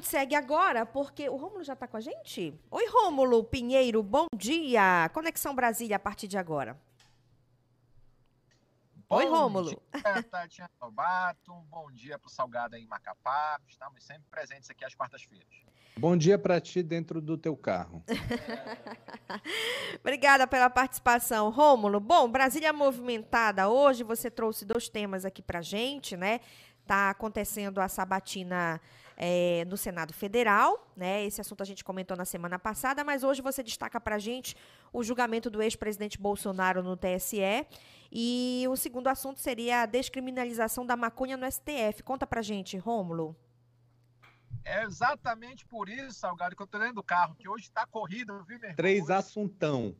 gente 0.00 0.08
segue 0.08 0.34
agora 0.34 0.86
porque 0.86 1.28
o 1.28 1.36
Rômulo 1.36 1.62
já 1.62 1.74
está 1.74 1.86
com 1.86 1.98
a 1.98 2.00
gente? 2.00 2.58
Oi, 2.70 2.86
Rômulo 2.88 3.44
Pinheiro, 3.44 4.02
bom 4.02 4.26
dia. 4.34 5.10
Conexão 5.12 5.54
Brasília 5.54 5.96
a 5.96 5.98
partir 5.98 6.26
de 6.26 6.38
agora. 6.38 6.80
Bom 9.06 9.16
Oi, 9.16 9.26
Rômulo. 9.26 9.70
Dia, 9.92 10.22
Tatiana 10.22 10.70
Lobato. 10.80 11.52
Um 11.52 11.64
bom 11.64 11.90
dia 11.92 12.18
para 12.18 12.28
o 12.28 12.30
Salgado 12.30 12.76
aí 12.76 12.82
em 12.82 12.86
Macapá. 12.86 13.60
Estamos 13.68 14.02
sempre 14.02 14.22
presentes 14.30 14.70
aqui 14.70 14.84
às 14.84 14.94
quartas-feiras. 14.94 15.46
Bom 15.98 16.16
dia 16.16 16.38
para 16.38 16.58
ti 16.60 16.82
dentro 16.82 17.20
do 17.20 17.36
teu 17.36 17.54
carro. 17.54 18.02
Obrigada 20.00 20.46
pela 20.46 20.70
participação, 20.70 21.50
Rômulo. 21.50 22.00
Bom, 22.00 22.30
Brasília 22.30 22.72
movimentada 22.72 23.68
hoje. 23.68 24.02
Você 24.02 24.30
trouxe 24.30 24.64
dois 24.64 24.88
temas 24.88 25.26
aqui 25.26 25.42
para 25.42 25.60
gente, 25.60 26.16
né? 26.16 26.40
Tá 26.86 27.10
acontecendo 27.10 27.80
a 27.80 27.88
sabatina 27.88 28.80
é, 29.16 29.64
no 29.66 29.76
Senado 29.76 30.12
Federal, 30.12 30.90
né? 30.96 31.24
Esse 31.24 31.40
assunto 31.40 31.62
a 31.62 31.66
gente 31.66 31.84
comentou 31.84 32.16
na 32.16 32.24
semana 32.24 32.58
passada, 32.58 33.04
mas 33.04 33.22
hoje 33.22 33.42
você 33.42 33.62
destaca 33.62 34.00
para 34.00 34.16
a 34.16 34.18
gente 34.18 34.56
o 34.92 35.02
julgamento 35.02 35.50
do 35.50 35.62
ex-presidente 35.62 36.18
Bolsonaro 36.18 36.82
no 36.82 36.96
TSE 36.96 37.66
e 38.10 38.64
o 38.68 38.76
segundo 38.76 39.08
assunto 39.08 39.38
seria 39.38 39.82
a 39.82 39.86
descriminalização 39.86 40.84
da 40.84 40.96
maconha 40.96 41.36
no 41.36 41.50
STF. 41.50 42.02
Conta 42.02 42.26
para 42.26 42.40
a 42.40 42.42
gente, 42.42 42.76
Rômulo. 42.76 43.36
É 44.64 44.82
exatamente 44.84 45.64
por 45.66 45.88
isso, 45.88 46.18
Salgado, 46.18 46.54
que 46.54 46.62
eu 46.62 46.64
estou 46.64 46.80
dentro 46.80 46.96
do 46.96 47.02
carro, 47.02 47.34
que 47.34 47.48
hoje 47.48 47.64
está 47.64 47.86
corrido, 47.86 48.44
viu, 48.44 48.58
meu 48.58 48.74
Três 48.74 49.04
hoje, 49.04 49.12
assuntão. 49.12 49.96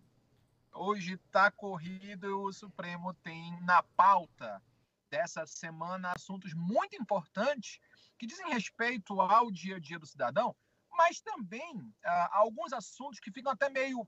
Hoje 0.73 1.15
está 1.15 1.51
corrido 1.51 2.27
e 2.27 2.33
o 2.33 2.53
Supremo 2.53 3.15
tem 3.15 3.59
na 3.63 3.83
pauta 3.83 4.63
dessa 5.11 5.47
semana 5.47 6.13
assuntos 6.13 6.55
muito 6.55 6.97
importantes 6.97 7.79
que 8.19 8.27
dizem 8.27 8.53
respeito 8.53 9.21
ao 9.21 9.51
dia 9.51 9.77
a 9.77 9.81
dia 9.81 9.99
do 9.99 10.07
cidadão, 10.07 10.55
mas 10.91 11.21
também 11.21 11.95
ah, 12.05 12.31
alguns 12.33 12.73
assuntos 12.73 13.19
que 13.21 13.33
ficam 13.33 13.53
até 13.53 13.69
meio 13.69 14.07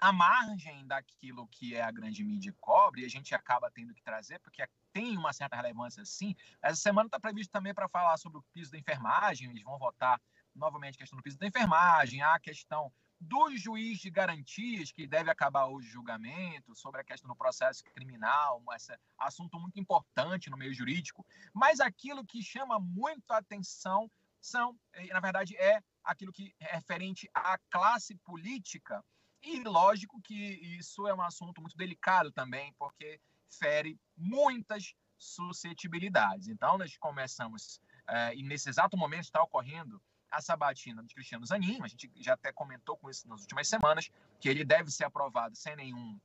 à 0.00 0.12
margem 0.12 0.86
daquilo 0.86 1.46
que 1.48 1.74
é 1.74 1.82
a 1.82 1.90
grande 1.90 2.24
mídia 2.24 2.54
cobre, 2.58 3.02
e 3.02 3.04
a 3.04 3.08
gente 3.08 3.34
acaba 3.34 3.70
tendo 3.70 3.92
que 3.92 4.02
trazer, 4.02 4.38
porque 4.40 4.66
tem 4.92 5.16
uma 5.16 5.32
certa 5.32 5.56
relevância 5.56 6.04
sim. 6.04 6.34
Essa 6.62 6.80
semana 6.80 7.06
está 7.06 7.20
previsto 7.20 7.50
também 7.52 7.74
para 7.74 7.88
falar 7.88 8.16
sobre 8.16 8.38
o 8.38 8.44
piso 8.52 8.72
da 8.72 8.78
enfermagem, 8.78 9.50
eles 9.50 9.62
vão 9.62 9.78
votar 9.78 10.20
novamente 10.54 10.94
a 10.94 10.98
questão 10.98 11.18
do 11.18 11.22
piso 11.22 11.38
da 11.38 11.46
enfermagem, 11.46 12.22
a 12.22 12.38
questão 12.40 12.90
do 13.20 13.54
juiz 13.56 13.98
de 13.98 14.10
garantias, 14.10 14.90
que 14.90 15.06
deve 15.06 15.30
acabar 15.30 15.66
hoje 15.66 15.88
o 15.88 15.92
julgamento, 15.92 16.74
sobre 16.74 17.02
a 17.02 17.04
questão 17.04 17.28
do 17.28 17.36
processo 17.36 17.84
criminal, 17.84 18.62
esse 18.74 18.96
assunto 19.18 19.60
muito 19.60 19.78
importante 19.78 20.48
no 20.48 20.56
meio 20.56 20.72
jurídico. 20.72 21.24
Mas 21.52 21.80
aquilo 21.80 22.24
que 22.24 22.42
chama 22.42 22.80
muito 22.80 23.30
a 23.30 23.36
atenção 23.36 24.10
são, 24.40 24.74
na 25.10 25.20
verdade, 25.20 25.54
é 25.56 25.82
aquilo 26.02 26.32
que 26.32 26.54
é 26.58 26.74
referente 26.74 27.28
à 27.34 27.58
classe 27.70 28.14
política. 28.24 29.04
E 29.42 29.62
lógico 29.64 30.20
que 30.22 30.34
isso 30.78 31.06
é 31.06 31.14
um 31.14 31.22
assunto 31.22 31.60
muito 31.60 31.76
delicado 31.76 32.32
também, 32.32 32.72
porque 32.78 33.20
fere 33.48 33.98
muitas 34.16 34.94
suscetibilidades. 35.18 36.48
Então, 36.48 36.78
nós 36.78 36.96
começamos, 36.96 37.80
eh, 38.08 38.36
e 38.36 38.42
nesse 38.42 38.70
exato 38.70 38.96
momento 38.96 39.24
está 39.24 39.42
ocorrendo 39.42 40.00
a 40.30 40.40
sabatina 40.40 41.02
de 41.02 41.14
Cristiano 41.14 41.44
Zanin, 41.44 41.80
a 41.82 41.88
gente 41.88 42.10
já 42.16 42.34
até 42.34 42.52
comentou 42.52 42.96
com 42.96 43.10
isso 43.10 43.28
nas 43.28 43.40
últimas 43.40 43.68
semanas, 43.68 44.10
que 44.38 44.48
ele 44.48 44.64
deve 44.64 44.90
ser 44.90 45.04
aprovado 45.04 45.56
sem 45.56 45.74
nenhum, 45.76 46.18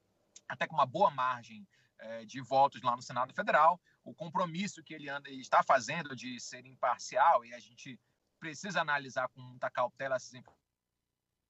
até 0.48 0.68
com 0.68 0.76
uma 0.76 0.86
boa 0.86 1.10
margem 1.10 1.68
é, 1.98 2.26
de 2.26 2.40
votos 2.42 2.82
lá 2.82 2.96
no 2.96 3.02
Senado 3.02 3.34
Federal. 3.34 3.80
O 4.04 4.14
compromisso 4.14 4.84
que 4.84 4.94
ele 4.94 5.10
anda, 5.10 5.30
está 5.30 5.64
fazendo 5.64 6.16
de 6.16 6.40
ser 6.40 6.66
imparcial, 6.66 7.44
e 7.44 7.54
a 7.54 7.60
gente 7.60 8.00
precisa 8.40 8.82
analisar 8.82 9.28
com 9.30 9.42
muita 9.42 9.72
cautela 9.72 10.16
essas 10.16 10.34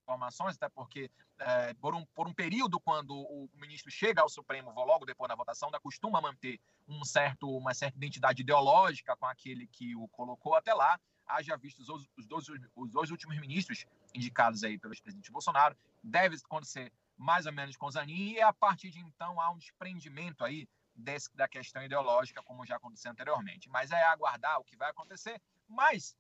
informações, 0.06 0.56
até 0.56 0.70
porque 0.70 1.12
é, 1.38 1.74
por, 1.74 1.94
um, 1.94 2.06
por 2.06 2.28
um 2.28 2.34
período, 2.34 2.80
quando 2.80 3.14
o 3.14 3.50
ministro 3.56 3.92
chega 3.92 4.22
ao 4.22 4.30
Supremo, 4.30 4.72
logo 4.72 5.06
depois 5.06 5.28
da 5.28 5.36
votação, 5.36 5.68
ainda 5.68 5.80
costuma 5.80 6.22
manter 6.22 6.60
um 6.88 7.04
certo, 7.04 7.50
uma 7.50 7.74
certa 7.74 7.98
identidade 7.98 8.42
ideológica 8.42 9.16
com 9.18 9.26
aquele 9.26 9.68
que 9.68 9.96
o 9.96 10.08
colocou 10.08 10.56
até 10.56 10.74
lá 10.74 10.98
haja 11.28 11.58
visto 11.58 11.80
os, 11.80 12.08
os, 12.18 12.26
dois, 12.26 12.48
os 12.76 12.92
dois 12.92 13.12
últimos 13.12 13.40
ministros 13.40 13.86
indicados 14.14 14.64
aí 14.64 14.78
pelo 14.78 14.96
presidente 15.02 15.32
Bolsonaro, 15.32 15.76
deve 16.04 16.36
acontecer 16.36 16.92
mais 17.18 17.46
ou 17.46 17.54
menos 17.54 17.78
com 17.78 17.90
Zanin, 17.90 18.34
e 18.34 18.42
a 18.42 18.52
partir 18.52 18.92
de 18.92 19.00
então 19.00 19.40
há 19.40 19.50
um 19.50 19.58
desprendimento 19.58 20.44
aí 20.44 20.68
desse, 20.96 21.36
da 21.36 21.48
questão 21.48 21.84
ideológica, 21.84 22.42
como 22.44 22.66
já 22.66 22.76
aconteceu 22.78 23.12
anteriormente. 23.12 23.70
Mas 23.70 23.92
é 23.92 24.04
aguardar 24.04 24.60
o 24.60 24.64
que 24.64 24.76
vai 24.76 24.90
acontecer. 24.90 25.42
Mas 25.68 26.16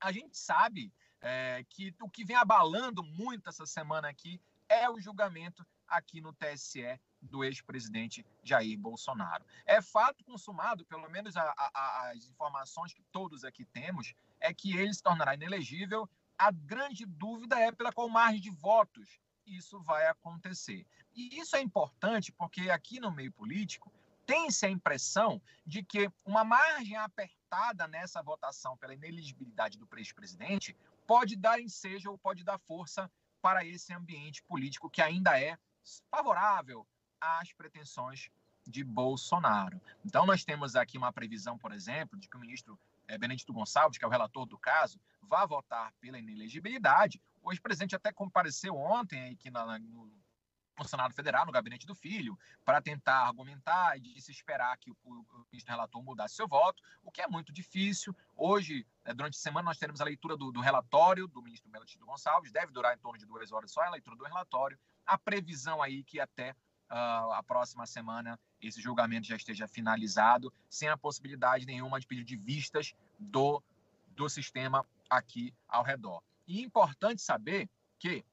a 0.00 0.12
gente 0.12 0.36
sabe 0.36 0.92
é, 1.20 1.64
que 1.68 1.94
o 2.00 2.10
que 2.10 2.24
vem 2.24 2.36
abalando 2.36 3.02
muito 3.02 3.48
essa 3.48 3.66
semana 3.66 4.08
aqui 4.08 4.40
é 4.68 4.88
o 4.90 5.00
julgamento 5.00 5.66
aqui 5.86 6.20
no 6.20 6.32
TSE 6.32 7.00
do 7.22 7.44
ex-presidente 7.44 8.24
Jair 8.42 8.78
Bolsonaro. 8.78 9.44
É 9.64 9.80
fato 9.80 10.24
consumado, 10.24 10.84
pelo 10.84 11.08
menos 11.08 11.36
a, 11.36 11.54
a, 11.56 12.10
as 12.10 12.24
informações 12.26 12.92
que 12.92 13.02
todos 13.12 13.44
aqui 13.44 13.64
temos, 13.64 14.14
é 14.40 14.52
que 14.52 14.76
ele 14.76 14.92
se 14.92 15.02
tornará 15.02 15.34
inelegível. 15.34 16.08
A 16.38 16.50
grande 16.50 17.06
dúvida 17.06 17.58
é 17.58 17.72
pela 17.72 17.92
qual 17.92 18.08
margem 18.08 18.40
de 18.40 18.50
votos 18.50 19.18
isso 19.46 19.80
vai 19.80 20.06
acontecer. 20.06 20.86
E 21.14 21.38
isso 21.38 21.56
é 21.56 21.60
importante 21.60 22.32
porque 22.32 22.68
aqui 22.68 23.00
no 23.00 23.12
meio 23.12 23.32
político 23.32 23.92
tem-se 24.26 24.66
a 24.66 24.70
impressão 24.70 25.40
de 25.64 25.84
que 25.84 26.10
uma 26.24 26.44
margem 26.44 26.96
apertada 26.96 27.86
nessa 27.86 28.20
votação 28.22 28.76
pela 28.76 28.92
ineligibilidade 28.92 29.78
do 29.78 29.88
ex-presidente 29.96 30.76
pode 31.06 31.36
dar 31.36 31.60
ensejo 31.60 32.10
ou 32.10 32.18
pode 32.18 32.42
dar 32.42 32.58
força 32.58 33.10
para 33.40 33.64
esse 33.64 33.94
ambiente 33.94 34.42
político 34.42 34.90
que 34.90 35.00
ainda 35.00 35.40
é 35.40 35.56
favorável 36.10 36.84
às 37.20 37.52
pretensões 37.52 38.28
de 38.66 38.82
Bolsonaro. 38.82 39.80
Então, 40.04 40.26
nós 40.26 40.44
temos 40.44 40.74
aqui 40.74 40.98
uma 40.98 41.12
previsão, 41.12 41.56
por 41.56 41.72
exemplo, 41.72 42.18
de 42.18 42.28
que 42.28 42.36
o 42.36 42.40
ministro 42.40 42.76
é, 43.08 43.18
Benedito 43.18 43.52
Gonçalves, 43.52 43.98
que 43.98 44.04
é 44.04 44.08
o 44.08 44.10
relator 44.10 44.46
do 44.46 44.58
caso, 44.58 45.00
vá 45.22 45.44
votar 45.46 45.92
pela 46.00 46.18
inelegibilidade. 46.18 47.20
O 47.42 47.52
ex-presidente 47.52 47.94
até 47.94 48.12
compareceu 48.12 48.76
ontem 48.76 49.30
aqui 49.32 49.50
na, 49.50 49.78
no, 49.78 50.10
no 50.78 50.88
Senado 50.88 51.14
Federal, 51.14 51.46
no 51.46 51.52
gabinete 51.52 51.86
do 51.86 51.94
filho, 51.94 52.38
para 52.64 52.82
tentar 52.82 53.26
argumentar 53.26 53.96
e 53.96 54.00
disse 54.00 54.30
esperar 54.30 54.76
que 54.78 54.90
o, 54.90 54.96
o 55.04 55.46
ministro 55.50 55.72
relator 55.72 56.02
mudasse 56.02 56.34
seu 56.34 56.46
voto, 56.46 56.82
o 57.02 57.10
que 57.10 57.22
é 57.22 57.28
muito 57.28 57.52
difícil. 57.52 58.14
Hoje, 58.34 58.86
é, 59.04 59.14
durante 59.14 59.36
a 59.36 59.40
semana, 59.40 59.66
nós 59.66 59.78
teremos 59.78 60.00
a 60.00 60.04
leitura 60.04 60.36
do, 60.36 60.52
do 60.52 60.60
relatório 60.60 61.26
do 61.28 61.42
ministro 61.42 61.70
Benedito 61.70 62.04
Gonçalves, 62.04 62.52
deve 62.52 62.72
durar 62.72 62.94
em 62.94 62.98
torno 62.98 63.18
de 63.18 63.26
duas 63.26 63.52
horas 63.52 63.70
só 63.70 63.82
a 63.82 63.90
leitura 63.90 64.16
do 64.16 64.24
relatório. 64.24 64.78
A 65.06 65.16
previsão 65.16 65.80
aí 65.82 66.02
que 66.04 66.20
até 66.20 66.50
uh, 66.90 67.32
a 67.32 67.42
próxima 67.42 67.86
semana 67.86 68.38
esse 68.66 68.80
julgamento 68.80 69.26
já 69.26 69.36
esteja 69.36 69.66
finalizado, 69.68 70.52
sem 70.68 70.88
a 70.88 70.96
possibilidade 70.96 71.66
nenhuma 71.66 72.00
de 72.00 72.06
pedido 72.06 72.26
de 72.26 72.36
vistas 72.36 72.94
do, 73.18 73.62
do 74.08 74.28
sistema 74.28 74.86
aqui 75.08 75.54
ao 75.68 75.82
redor. 75.82 76.22
E 76.46 76.60
é 76.60 76.62
importante 76.62 77.22
saber 77.22 77.68
que 77.98 78.24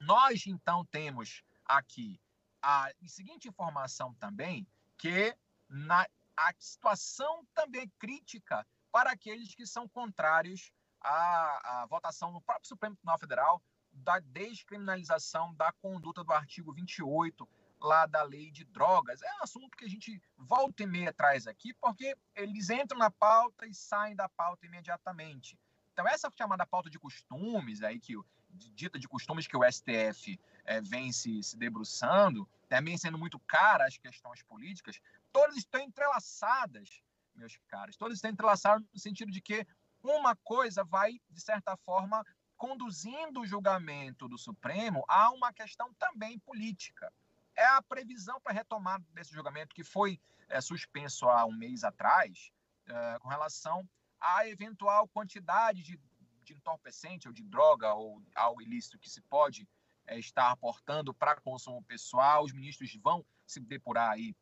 nós, 0.00 0.46
então, 0.46 0.84
temos 0.84 1.42
aqui 1.64 2.20
a 2.60 2.90
seguinte 3.06 3.48
informação 3.48 4.14
também, 4.14 4.66
que 4.98 5.36
na, 5.68 6.06
a 6.36 6.52
situação 6.58 7.46
também 7.54 7.82
é 7.82 7.90
crítica 7.98 8.66
para 8.90 9.10
aqueles 9.10 9.54
que 9.54 9.66
são 9.66 9.88
contrários 9.88 10.72
à, 11.00 11.82
à 11.82 11.86
votação 11.86 12.32
no 12.32 12.40
próprio 12.40 12.68
Supremo 12.68 12.96
Tribunal 12.96 13.18
Federal 13.18 13.62
da 13.92 14.18
descriminalização 14.18 15.54
da 15.54 15.72
conduta 15.72 16.24
do 16.24 16.32
artigo 16.32 16.72
28 16.72 17.48
lá 17.84 18.06
da 18.06 18.22
lei 18.22 18.50
de 18.50 18.64
drogas. 18.64 19.22
É 19.22 19.34
um 19.34 19.42
assunto 19.42 19.76
que 19.76 19.84
a 19.84 19.88
gente 19.88 20.20
volta 20.36 20.82
e 20.82 20.86
meia 20.86 21.12
traz 21.12 21.46
aqui, 21.46 21.74
porque 21.74 22.16
eles 22.34 22.70
entram 22.70 22.98
na 22.98 23.10
pauta 23.10 23.66
e 23.66 23.74
saem 23.74 24.16
da 24.16 24.28
pauta 24.28 24.66
imediatamente. 24.66 25.58
Então, 25.92 26.08
essa 26.08 26.30
chamada 26.36 26.66
pauta 26.66 26.90
de 26.90 26.98
costumes, 26.98 27.82
aí 27.82 28.00
que 28.00 28.14
dita 28.50 28.98
de 28.98 29.06
costumes 29.06 29.46
que 29.46 29.56
o 29.56 29.70
STF 29.70 30.38
é, 30.64 30.80
vem 30.80 31.12
se, 31.12 31.42
se 31.42 31.56
debruçando, 31.56 32.48
também 32.68 32.96
sendo 32.96 33.18
muito 33.18 33.38
cara 33.40 33.86
as 33.86 33.98
questões 33.98 34.42
políticas, 34.42 35.00
todas 35.32 35.56
estão 35.56 35.80
entrelaçadas, 35.80 37.02
meus 37.34 37.58
caros. 37.68 37.96
Todas 37.96 38.16
estão 38.16 38.30
entrelaçadas 38.30 38.84
no 38.92 38.98
sentido 38.98 39.30
de 39.30 39.40
que 39.40 39.66
uma 40.02 40.34
coisa 40.36 40.84
vai, 40.84 41.20
de 41.30 41.40
certa 41.40 41.76
forma, 41.76 42.24
conduzindo 42.56 43.40
o 43.40 43.46
julgamento 43.46 44.28
do 44.28 44.38
Supremo 44.38 45.04
a 45.08 45.30
uma 45.30 45.52
questão 45.52 45.92
também 45.94 46.38
política 46.38 47.12
é 47.56 47.64
a 47.66 47.82
previsão 47.82 48.40
para 48.40 48.52
retomada 48.52 49.04
desse 49.12 49.32
julgamento 49.32 49.74
que 49.74 49.84
foi 49.84 50.20
é, 50.48 50.60
suspenso 50.60 51.28
há 51.28 51.44
um 51.44 51.52
mês 51.52 51.84
atrás, 51.84 52.52
é, 52.86 53.18
com 53.18 53.28
relação 53.28 53.88
à 54.20 54.46
eventual 54.46 55.08
quantidade 55.08 55.82
de, 55.82 55.98
de 56.42 56.54
entorpecente 56.54 57.28
ou 57.28 57.34
de 57.34 57.42
droga 57.42 57.94
ou 57.94 58.22
algo 58.34 58.62
ilícito 58.62 58.98
que 58.98 59.08
se 59.08 59.20
pode 59.22 59.68
é, 60.06 60.18
estar 60.18 60.50
aportando 60.50 61.14
para 61.14 61.40
consumo 61.40 61.82
pessoal. 61.82 62.44
Os 62.44 62.52
ministros 62.52 62.94
vão 62.96 63.24
se 63.46 63.60
depurar 63.60 64.10
aí 64.10 64.34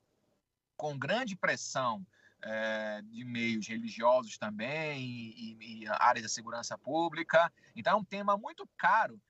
com 0.77 0.99
grande 0.99 1.37
pressão 1.37 2.05
é, 2.43 3.03
de 3.03 3.25
meios 3.25 3.69
religiosos 3.69 4.37
também 4.37 5.01
e, 5.01 5.83
e, 5.83 5.89
áreas 5.89 6.25
da 6.25 6.29
segurança 6.29 6.77
pública. 6.77 7.53
Então, 7.77 7.93
é 7.93 7.97
um 7.97 8.05
tema 8.05 8.37
muito 8.37 8.69
caro 8.77 9.21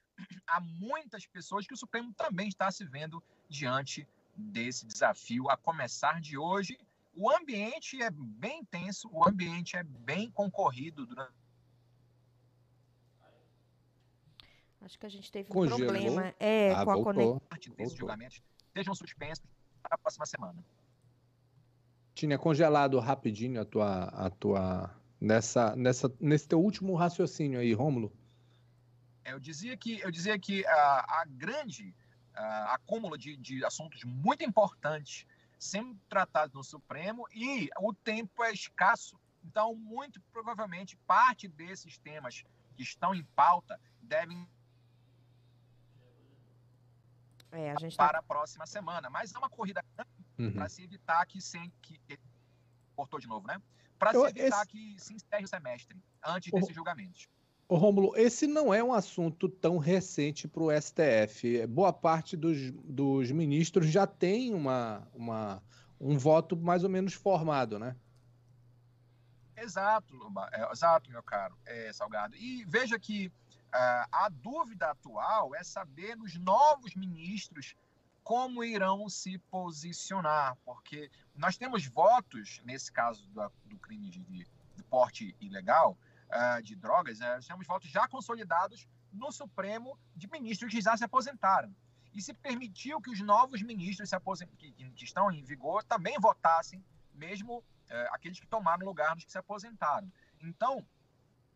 a 0.47 0.61
muitas 0.61 1.27
pessoas 1.27 1.67
que 1.67 1.75
o 1.75 1.77
Supremo 1.77 2.13
também 2.15 2.49
está 2.49 2.71
se 2.71 2.85
vendo 2.85 3.23
diante 3.53 4.09
desse 4.35 4.87
desafio, 4.87 5.49
a 5.51 5.57
começar 5.57 6.21
de 6.21 6.37
hoje. 6.37 6.77
O 7.15 7.31
ambiente 7.31 8.03
é 8.03 8.11
bem 8.11 8.61
intenso, 8.61 9.09
o 9.13 9.29
ambiente 9.29 9.77
é 9.77 9.85
bem 9.85 10.31
concorrido 10.31 11.07
durante. 11.07 11.35
Acho 14.81 14.99
que 14.99 15.07
a 15.07 15.09
gente 15.09 15.31
teve 15.31 15.49
um 15.51 15.67
problema 15.69 16.35
é, 16.41 16.73
ah, 16.73 16.85
com 16.85 16.91
a 16.91 17.05
conexão. 17.05 17.97
Julgamentos 17.97 18.43
sejam 18.75 18.95
suspensos 18.95 19.45
para 19.83 19.95
a 19.95 19.99
próxima 19.99 20.27
semana. 20.27 20.65
Tinha 22.15 22.39
congelado 22.39 22.99
rapidinho 22.99 23.61
a 23.61 23.65
tua, 23.65 24.05
a 24.05 24.31
tua 24.31 25.03
nessa, 25.21 25.77
nessa, 25.77 26.13
nesse 26.19 26.49
teu 26.49 26.61
último 26.61 26.95
raciocínio 26.95 27.61
aí, 27.61 27.73
Rômulo. 27.73 28.13
Eu 29.25 29.39
dizia 29.39 29.77
que 29.77 30.01
eu 30.01 30.11
dizia 30.11 30.37
que 30.39 30.67
a, 30.67 31.21
a 31.21 31.25
grande 31.29 31.95
a, 32.35 32.75
acúmulo 32.75 33.17
de, 33.17 33.37
de 33.37 33.65
assuntos 33.65 34.05
muito 34.05 34.45
importantes 34.45 35.27
sendo 35.59 35.97
tratados 36.09 36.55
no 36.55 36.65
Supremo 36.65 37.27
e 37.33 37.71
o 37.79 37.95
tempo 37.95 38.43
é 38.43 38.53
escasso. 38.53 39.19
Então, 39.45 39.75
muito 39.75 40.21
provavelmente, 40.33 40.97
parte 41.07 41.47
desses 41.47 41.99
temas 41.99 42.45
que 42.75 42.83
estão 42.83 43.15
em 43.15 43.25
pauta 43.37 43.81
devem 44.01 44.49
é, 47.53 47.71
a 47.71 47.79
gente 47.79 47.97
tá 47.97 48.05
para 48.05 48.15
tá... 48.15 48.19
a 48.19 48.23
próxima 48.23 48.67
semana. 48.67 49.11
Mas 49.11 49.35
é 49.35 49.39
uma 49.39 49.51
corrida 49.51 49.85
uhum. 50.39 50.53
para 50.53 50.69
se 50.69 50.83
evitar 50.83 51.25
que 51.27 51.41
sem 51.41 51.71
que 51.83 52.01
cortou 52.97 53.21
de 53.21 53.29
novo, 53.29 53.47
né? 53.47 53.61
Para 53.99 54.13
se 54.13 54.19
evitar 54.19 54.63
esse... 54.63 54.67
que 54.67 54.99
se 54.99 55.15
encerre 55.15 55.45
o 55.45 55.49
semestre 55.49 56.03
antes 56.25 56.51
desses 56.51 56.75
julgamentos. 56.75 57.29
Rômulo, 57.77 58.17
esse 58.17 58.47
não 58.47 58.73
é 58.73 58.83
um 58.83 58.93
assunto 58.93 59.49
tão 59.49 59.79
recente 59.79 60.49
para 60.49 60.63
o 60.63 60.71
STF. 60.71 61.67
Boa 61.67 61.93
parte 61.93 62.37
dos, 62.37 62.71
dos 62.71 63.31
ministros 63.31 63.87
já 63.87 64.07
tem 64.07 64.55
uma, 64.55 65.07
uma, 65.15 65.63
um 66.01 66.19
voto 66.19 66.57
mais 66.57 66.85
ou 66.85 66.91
menos 66.91 67.15
formado, 67.15 67.79
né? 67.79 67.97
Exato, 69.57 70.15
é, 70.53 70.73
exato, 70.73 71.11
meu 71.11 71.23
caro 71.23 71.57
é, 71.65 71.93
Salgado. 71.93 72.35
E 72.37 72.65
veja 72.65 72.99
que 72.99 73.29
uh, 73.29 74.09
a 74.11 74.29
dúvida 74.29 74.91
atual 74.91 75.55
é 75.55 75.63
saber 75.63 76.17
nos 76.17 76.37
novos 76.37 76.95
ministros 76.97 77.77
como 78.25 78.65
irão 78.65 79.09
se 79.09 79.39
posicionar, 79.51 80.57
porque 80.65 81.11
nós 81.37 81.57
temos 81.57 81.87
votos, 81.87 82.61
nesse 82.65 82.91
caso 82.91 83.27
do, 83.29 83.53
do 83.67 83.79
crime 83.79 84.11
de, 84.11 84.21
de 84.21 84.47
porte 84.89 85.35
ilegal, 85.41 85.97
uh, 86.33 86.63
de 86.63 86.75
drogas, 86.75 87.19
uh, 87.21 87.47
temos 87.47 87.67
votos 87.67 87.91
já 87.91 88.09
consolidados 88.09 88.87
no 89.13 89.31
Supremo 89.31 89.99
de 90.17 90.29
ministros 90.29 90.73
que 90.73 90.81
já 90.81 90.97
se 90.97 91.05
aposentaram. 91.05 91.75
E 92.15 92.21
se 92.21 92.35
permitiu 92.35 93.01
que 93.01 93.11
os 93.11 93.21
novos 93.21 93.63
ministros 93.63 94.09
se 94.09 94.17
que, 94.59 94.73
que, 94.73 95.05
estão 95.05 95.31
em 95.31 95.43
vigor 95.45 95.83
também 95.85 96.19
votassem, 96.19 96.85
mesmo 97.15 97.59
uh, 97.59 97.65
aqueles 98.13 98.39
que 98.41 98.47
tomaram 98.47 98.85
lugar 98.85 99.15
dos 99.15 99.25
que 99.25 99.33
se 99.33 99.39
aposentaram. 99.39 100.11
Então, 100.41 100.85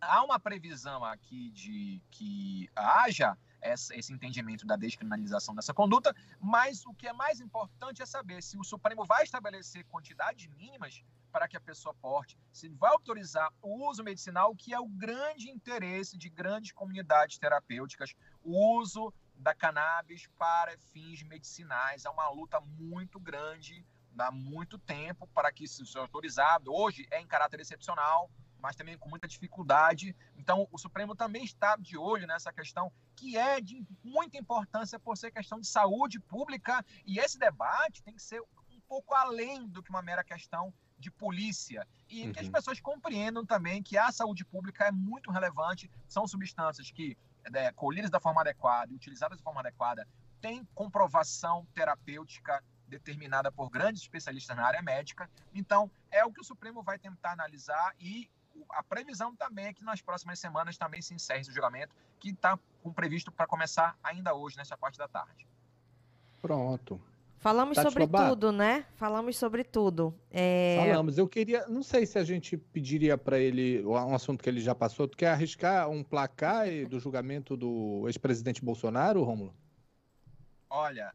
há 0.01 0.23
uma 0.23 0.39
previsão 0.39 1.05
aqui 1.05 1.51
de 1.51 2.03
que 2.11 2.71
haja 2.75 3.37
esse 3.63 4.13
entendimento 4.13 4.67
da 4.67 4.77
descriminalização 4.77 5.55
dessa 5.55 5.75
conduta, 5.75 6.15
mas 6.39 6.87
o 6.87 6.95
que 6.95 7.09
é 7.09 7.13
mais 7.13 7.41
importante 7.41 8.01
é 8.01 8.07
saber 8.07 8.43
se 8.43 8.57
o 8.57 8.63
Supremo 8.63 9.05
vai 9.05 9.25
estabelecer 9.25 9.85
quantidades 9.87 10.47
mínimas 10.47 11.03
para 11.37 11.47
que 11.47 11.57
a 11.59 11.61
pessoa 11.61 11.95
porte, 11.97 12.39
se 12.51 12.67
vai 12.71 12.91
autorizar 12.91 13.53
o 13.61 13.91
uso 13.91 14.03
medicinal, 14.03 14.57
que 14.57 14.73
é 14.73 14.81
o 14.81 14.89
grande 14.89 15.51
interesse 15.51 16.17
de 16.17 16.31
grandes 16.31 16.73
comunidades 16.73 17.37
terapêuticas, 17.37 18.15
o 18.43 18.79
uso 18.79 19.13
da 19.35 19.55
cannabis 19.55 20.27
para 20.39 20.79
fins 20.79 21.23
medicinais. 21.23 22.07
É 22.07 22.09
uma 22.09 22.31
luta 22.31 22.59
muito 22.59 23.21
grande, 23.21 23.85
há 24.19 24.33
muito 24.33 24.79
tempo 24.79 25.27
para 25.35 25.53
que 25.53 25.65
isso 25.65 25.85
seja 25.85 26.01
autorizado. 26.01 26.73
Hoje 26.73 27.07
é 27.11 27.21
em 27.21 27.27
caráter 27.27 27.61
excepcional, 27.61 28.31
mas 28.59 28.75
também 28.75 28.97
com 28.97 29.11
muita 29.11 29.29
dificuldade. 29.29 30.17
Então, 30.39 30.67
o 30.73 30.79
Supremo 30.79 31.15
também 31.15 31.45
está 31.45 31.77
de 31.77 31.99
olho 31.99 32.27
nessa 32.27 32.51
questão, 32.51 32.91
que 33.15 33.37
é 33.37 33.61
de 33.61 33.87
muita 34.03 34.39
importância 34.39 34.99
por 34.99 35.19
ser 35.19 35.31
questão 35.33 35.61
de 35.61 35.67
saúde 35.67 36.19
pública, 36.19 36.83
e 37.05 37.19
esse 37.19 37.39
debate 37.39 38.03
tem 38.03 38.15
que 38.15 38.23
ser 38.23 38.41
um 38.41 38.81
pouco 38.89 39.15
além 39.15 39.69
do 39.69 39.83
que 39.83 39.91
uma 39.91 40.01
mera 40.01 40.25
questão 40.25 40.73
de 40.99 41.11
polícia 41.11 41.87
e 42.09 42.25
uhum. 42.25 42.33
que 42.33 42.41
as 42.41 42.47
uhum. 42.47 42.53
pessoas 42.53 42.81
compreendam 42.81 43.45
também 43.45 43.83
que 43.83 43.99
a 43.99 44.11
saúde 44.11 44.45
pública 44.45 44.85
é 44.87 44.93
muito 44.93 45.31
relevante, 45.31 45.91
são 46.09 46.27
substâncias 46.27 46.91
que, 46.91 47.17
é, 47.45 47.73
colhidas 47.73 48.11
da 48.11 48.21
forma 48.21 48.41
adequada 48.41 48.93
e 48.93 48.97
utilizadas 48.97 49.39
da 49.39 49.45
forma 49.45 49.61
adequada, 49.61 50.07
têm 50.41 50.65
comprovação 50.75 51.67
terapêutica 51.75 52.63
determinada 52.89 53.51
por 53.51 53.69
grandes 53.69 54.03
especialistas 54.03 54.57
na 54.57 54.65
área 54.65 54.81
médica. 54.81 55.29
Então, 55.55 55.91
é 56.11 56.25
o 56.25 56.33
que 56.33 56.41
o 56.41 56.45
Supremo 56.45 56.83
vai 56.83 56.99
tentar 56.99 57.33
analisar 57.33 57.95
e 57.99 58.31
a 58.71 58.83
previsão 58.83 59.35
também 59.35 59.67
é 59.67 59.73
que 59.73 59.85
nas 59.85 60.01
próximas 60.01 60.39
semanas 60.39 60.79
também 60.79 61.03
se 61.03 61.13
encerre 61.13 61.41
esse 61.41 61.53
julgamento, 61.53 61.95
que 62.19 62.31
está 62.31 62.59
previsto 62.95 63.31
para 63.31 63.47
começar 63.47 63.97
ainda 64.03 64.35
hoje, 64.35 64.57
nessa 64.57 64.77
parte 64.77 64.97
da 64.97 65.09
tarde. 65.09 65.47
Pronto. 66.41 67.01
Falamos 67.47 67.77
Tati 67.77 67.93
sobre 67.93 68.09
tudo, 68.09 68.51
né? 68.51 68.85
Falamos 68.97 69.39
sobre 69.39 69.63
tudo. 69.63 70.13
É... 70.33 70.79
Falamos. 70.81 71.17
Eu 71.17 71.29
queria, 71.29 71.65
não 71.69 71.81
sei 71.81 72.05
se 72.05 72.19
a 72.19 72.25
gente 72.25 72.57
pediria 72.57 73.17
para 73.17 73.39
ele 73.39 73.87
um 73.87 74.13
assunto 74.13 74.43
que 74.43 74.51
ele 74.51 74.61
já 74.61 74.75
passou. 74.75 75.07
Tu 75.07 75.17
quer 75.17 75.29
arriscar 75.29 75.89
um 75.89 76.03
placar 76.03 76.67
do 76.89 76.99
julgamento 76.99 77.57
do 77.57 78.03
ex-presidente 78.09 78.65
Bolsonaro, 78.65 79.23
Rômulo? 79.23 79.55
Olha, 80.69 81.15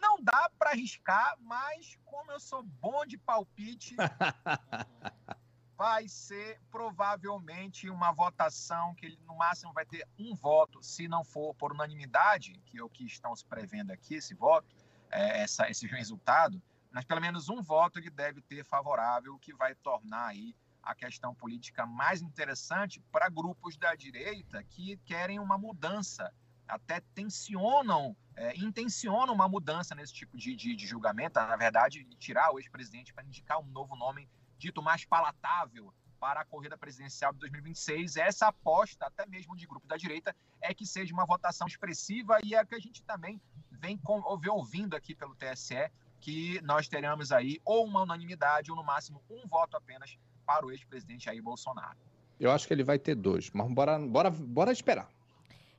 não 0.00 0.22
dá 0.22 0.48
para 0.56 0.70
arriscar, 0.70 1.36
mas 1.40 1.98
como 2.04 2.30
eu 2.30 2.38
sou 2.38 2.62
bom 2.62 3.04
de 3.04 3.18
palpite, 3.18 3.96
vai 5.76 6.06
ser 6.06 6.60
provavelmente 6.70 7.90
uma 7.90 8.12
votação 8.12 8.94
que 8.94 9.06
ele 9.06 9.18
no 9.26 9.36
máximo 9.36 9.72
vai 9.72 9.84
ter 9.84 10.06
um 10.16 10.36
voto, 10.36 10.80
se 10.84 11.08
não 11.08 11.24
for 11.24 11.52
por 11.56 11.72
unanimidade, 11.72 12.52
que 12.64 12.78
é 12.78 12.84
o 12.84 12.88
que 12.88 13.04
estão 13.04 13.34
se 13.34 13.44
prevendo 13.44 13.90
aqui, 13.90 14.14
esse 14.14 14.34
voto 14.34 14.79
é, 15.10 15.42
essa, 15.42 15.68
esse 15.70 15.86
resultado, 15.86 16.62
mas 16.90 17.04
pelo 17.04 17.20
menos 17.20 17.48
um 17.48 17.62
voto 17.62 17.98
ele 17.98 18.10
deve 18.10 18.40
ter 18.42 18.64
favorável, 18.64 19.38
que 19.38 19.54
vai 19.54 19.74
tornar 19.74 20.26
aí 20.26 20.54
a 20.82 20.94
questão 20.94 21.34
política 21.34 21.86
mais 21.86 22.22
interessante 22.22 23.00
para 23.12 23.28
grupos 23.28 23.76
da 23.76 23.94
direita 23.94 24.62
que 24.64 24.96
querem 25.04 25.38
uma 25.38 25.58
mudança, 25.58 26.32
até 26.66 27.00
tensionam, 27.14 28.16
é, 28.36 28.56
intencionam 28.56 29.34
uma 29.34 29.48
mudança 29.48 29.94
nesse 29.94 30.14
tipo 30.14 30.38
de, 30.38 30.54
de, 30.56 30.74
de 30.74 30.86
julgamento, 30.86 31.38
na 31.38 31.56
verdade, 31.56 32.04
tirar 32.18 32.52
o 32.52 32.58
ex-presidente 32.58 33.12
para 33.12 33.24
indicar 33.24 33.58
um 33.60 33.66
novo 33.66 33.94
nome 33.96 34.28
dito 34.56 34.82
mais 34.82 35.04
palatável 35.04 35.92
para 36.18 36.42
a 36.42 36.44
corrida 36.44 36.76
presidencial 36.76 37.32
de 37.32 37.38
2026. 37.40 38.16
Essa 38.16 38.48
aposta, 38.48 39.06
até 39.06 39.26
mesmo 39.26 39.56
de 39.56 39.66
grupo 39.66 39.88
da 39.88 39.96
direita, 39.96 40.36
é 40.60 40.74
que 40.74 40.86
seja 40.86 41.14
uma 41.14 41.24
votação 41.24 41.66
expressiva 41.66 42.38
e 42.44 42.54
é 42.54 42.64
que 42.64 42.74
a 42.74 42.78
gente 42.78 43.02
também 43.02 43.40
vem, 43.80 43.96
com, 43.96 44.20
vem 44.38 44.50
ouvindo 44.50 44.94
aqui 44.94 45.14
pelo 45.14 45.34
TSE 45.34 45.90
que 46.20 46.60
nós 46.62 46.86
teremos 46.86 47.32
aí 47.32 47.58
ou 47.64 47.84
uma 47.84 48.02
unanimidade 48.02 48.70
ou 48.70 48.76
no 48.76 48.84
máximo 48.84 49.22
um 49.30 49.46
voto 49.48 49.76
apenas 49.76 50.18
para 50.44 50.66
o 50.66 50.70
ex-presidente 50.70 51.24
Jair 51.24 51.42
Bolsonaro. 51.42 51.96
Eu 52.38 52.50
acho 52.50 52.66
que 52.66 52.74
ele 52.74 52.84
vai 52.84 52.98
ter 52.98 53.14
dois, 53.14 53.50
mas 53.50 53.70
bora, 53.72 53.98
bora, 53.98 54.30
bora 54.30 54.72
esperar. 54.72 55.08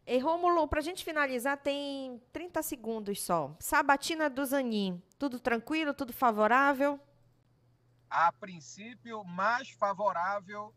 E 0.06 0.18
Rômulo, 0.18 0.68
para 0.68 0.80
a 0.80 0.84
gente 0.84 1.04
finalizar, 1.04 1.58
tem 1.58 2.20
30 2.34 2.62
segundos 2.64 3.22
só. 3.22 3.56
Sabatina 3.60 4.30
do 4.30 4.44
Zanin, 4.44 5.02
tudo 5.18 5.40
tranquilo, 5.40 5.94
tudo 5.94 6.12
favorável? 6.12 7.00
A 8.10 8.32
princípio, 8.32 9.24
mais 9.24 9.70
favorável 9.70 10.74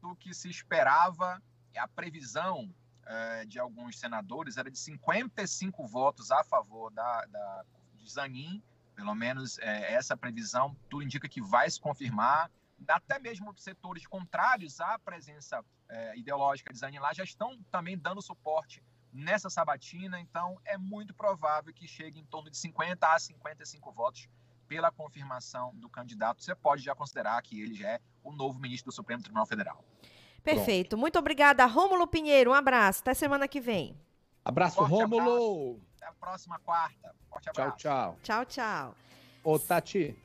do 0.00 0.14
que 0.16 0.32
se 0.32 0.48
esperava. 0.48 1.42
A 1.76 1.86
previsão 1.86 2.72
é, 3.08 3.44
de 3.46 3.58
alguns 3.58 3.98
senadores 3.98 4.56
era 4.56 4.70
de 4.70 4.78
55 4.78 5.86
votos 5.86 6.30
a 6.30 6.44
favor 6.44 6.92
da, 6.92 7.24
da 7.26 7.64
de 7.96 8.10
Zanin, 8.10 8.62
pelo 8.94 9.14
menos 9.14 9.58
é, 9.58 9.94
essa 9.94 10.16
previsão, 10.16 10.76
tudo 10.88 11.02
indica 11.02 11.28
que 11.28 11.40
vai 11.40 11.68
se 11.70 11.80
confirmar. 11.80 12.50
Até 12.86 13.18
mesmo 13.18 13.52
setores 13.56 14.06
contrários 14.06 14.80
à 14.80 14.98
presença 14.98 15.64
é, 15.88 16.16
ideológica 16.16 16.72
de 16.72 16.78
Zanin 16.78 16.98
lá 16.98 17.12
já 17.12 17.24
estão 17.24 17.60
também 17.70 17.96
dando 17.96 18.22
suporte 18.22 18.82
nessa 19.12 19.48
sabatina, 19.48 20.20
então 20.20 20.60
é 20.64 20.76
muito 20.76 21.14
provável 21.14 21.72
que 21.72 21.88
chegue 21.88 22.20
em 22.20 22.24
torno 22.26 22.50
de 22.50 22.56
50 22.56 23.06
a 23.06 23.18
55 23.18 23.90
votos 23.90 24.28
pela 24.68 24.92
confirmação 24.92 25.74
do 25.76 25.88
candidato. 25.88 26.42
Você 26.42 26.54
pode 26.54 26.82
já 26.82 26.94
considerar 26.94 27.40
que 27.42 27.60
ele 27.60 27.74
já 27.74 27.88
é 27.88 28.00
o 28.22 28.30
novo 28.30 28.60
ministro 28.60 28.90
do 28.90 28.94
Supremo 28.94 29.22
Tribunal 29.22 29.46
Federal. 29.46 29.82
Perfeito. 30.42 30.90
Pronto. 30.90 31.00
Muito 31.00 31.18
obrigada, 31.18 31.64
Rômulo 31.66 32.06
Pinheiro. 32.06 32.50
Um 32.50 32.54
abraço. 32.54 33.00
Até 33.00 33.14
semana 33.14 33.46
que 33.46 33.60
vem. 33.60 33.96
Abraço, 34.44 34.76
Forte 34.76 34.90
Rômulo. 34.90 35.20
Abraço. 35.20 35.80
Até 35.96 36.06
a 36.06 36.12
próxima 36.12 36.58
quarta. 36.60 37.14
Forte 37.28 37.48
abraço. 37.50 37.76
Tchau, 37.76 38.16
tchau. 38.16 38.18
Tchau, 38.22 38.44
tchau. 38.44 38.94
Ô, 39.44 39.58
Tati. 39.58 40.16